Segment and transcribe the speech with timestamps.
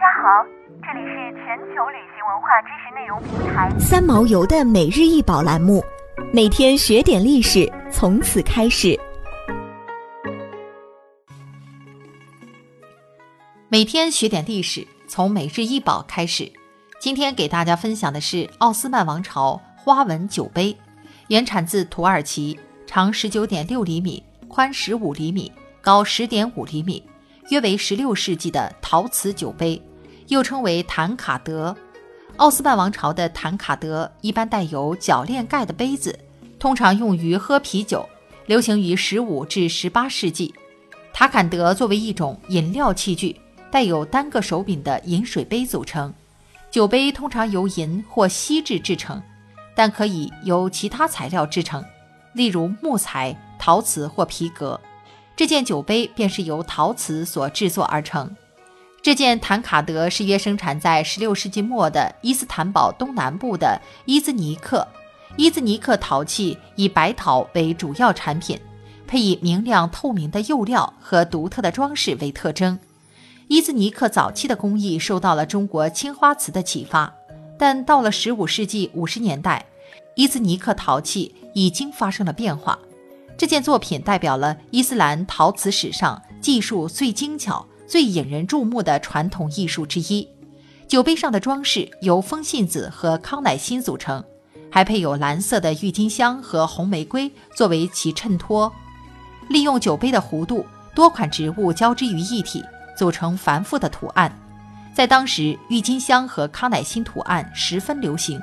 [0.00, 0.42] 家好，
[0.80, 5.84] 这里是全球旅行文化知识内容平台三毛游的每日一宝栏目，
[6.32, 8.98] 每天学点历史，从此开始。
[13.68, 16.50] 每天学点历史，从每日一宝开始。
[16.98, 20.74] 今天给大家分享的是奥斯曼王朝花纹酒杯，
[21.28, 27.06] 原产自土耳其，长十九点六厘米，宽十五厘米，高十点五厘米。
[27.50, 29.80] 约为十六世纪的陶瓷酒杯，
[30.30, 31.76] 又称为坦卡德。
[32.36, 36.18] 奥斯曼王朝的坦卡德一般带有铰链盖的杯子，
[36.58, 38.08] 通常用于喝啤酒，
[38.46, 40.54] 流行于十五至十八世纪。
[41.12, 43.38] 塔坎德作为一种饮料器具，
[43.70, 46.14] 带有单个手柄的饮水杯组成。
[46.70, 49.20] 酒杯通常由银或锡制制成，
[49.74, 51.84] 但可以由其他材料制成，
[52.32, 54.80] 例如木材、陶瓷或皮革。
[55.34, 58.34] 这件酒杯便是由陶瓷所制作而成。
[59.02, 64.86] 这件坦卡德是约生产在16世纪末的伊斯坦堡东南部的伊兹尼克。
[65.36, 68.60] 伊兹尼克陶器以白陶为主要产品，
[69.06, 72.78] 配以明亮透明的釉料和独特的装饰为特征。
[73.48, 77.10] 伊兹尼克早期的工艺受到了中国青花瓷的启发，
[77.58, 79.64] 但到了15世纪50年代，
[80.14, 82.78] 伊兹尼克陶器已经发生了变化。
[83.38, 90.28] 这件作品代表了伊斯兰陶瓷史上技术最精巧、最引人注目的传统艺术之一。
[90.86, 94.22] 酒杯上的装饰由风信子和康乃馨组成，
[94.70, 98.72] 还配有蓝色的郁金香和红玫瑰作为其衬托。
[99.48, 102.64] 利用酒杯的弧度，多款植物交织于一体，
[102.96, 104.32] 组成繁复的图案。
[104.94, 108.40] 在当时，郁金香和康乃馨图案十分流行。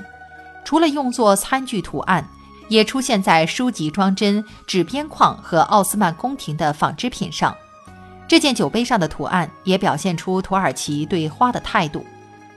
[0.65, 2.27] 除了用作餐具图案。
[2.69, 7.55] 也出现在书籍装帧、纸边框和奥斯曼宫廷的纺织品上。
[8.27, 12.05] 这件酒杯上的图案也表现出土耳其对花的态度。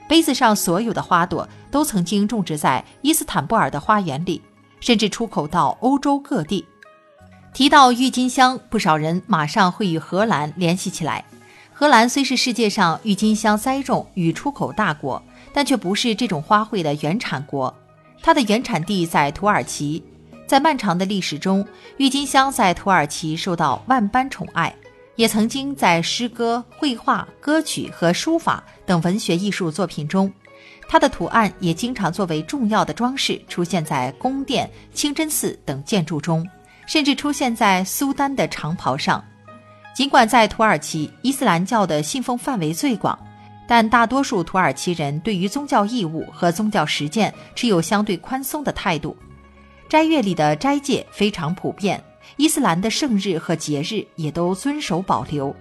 [0.08, 4.42] 杯子上所有的花朵都曾经种植在伊斯坦布尔的花园里，
[4.80, 6.66] 甚至出口到欧洲各地。
[7.54, 11.24] 提到郁金香，不少人马上会与荷兰联系起来。
[11.72, 17.72] 荷兰虽是世界上郁金香栽种与出口大国，但却不是这种花卉的原产国。
[18.20, 20.04] 它的原产地在土耳其，
[20.46, 24.74] 在漫长的历史中，郁金香在土耳其受到万般宠爱，
[25.20, 30.32] 也曾经在诗歌、绘画、歌曲和书法等文学艺术作品中，
[30.88, 36.48] 它的图案也经常作为重要的装饰出现在宫殿、清真寺等建筑中，
[36.86, 39.22] 甚至出现在苏丹的长袍上。
[39.94, 43.18] 尽管在土耳其，伊斯兰教的信奉范围最广。
[43.68, 49.14] 但大多数土耳其人对于宗教义务和宗教实践持有相对宽松的态度，
[49.86, 52.02] 斋月里的斋戒非常普遍，
[52.36, 55.54] 伊斯兰的圣日和节日也都遵守保留。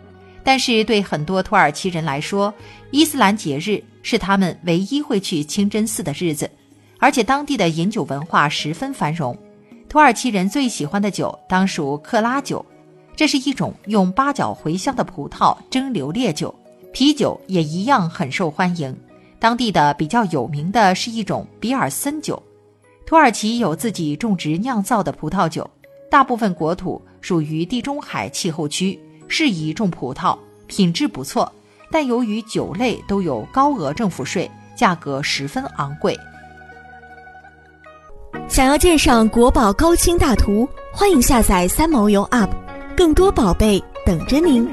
[0.43, 2.53] 但是对很多土耳其人来说，
[2.91, 6.49] 伊斯兰节日是他们唯一会去清真寺的日子，
[6.97, 9.37] 而且当地的饮酒文化十分繁荣。
[9.89, 12.65] 土耳其人最喜欢的酒当属克拉酒，
[13.15, 16.53] 这是一种用八角茴香的葡萄蒸馏烈酒。
[16.91, 18.95] 啤酒也一样很受欢迎，
[19.39, 22.41] 当地的比较有名的是一种比尔森酒。
[23.05, 25.69] 土耳其有自己种植酿造的葡萄酒，
[26.09, 30.37] 大部分国土属于地中海气候区，适宜种葡萄，
[30.67, 31.51] 品质不错。
[31.91, 36.17] 但由于酒类都有高额政府税，价格十分昂贵。
[38.47, 42.49] 想要鉴赏国宝高清大图，欢迎下载三毛游 App，
[42.95, 44.67] 更多宝贝等着您。